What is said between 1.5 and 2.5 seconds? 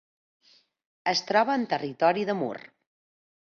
en territori de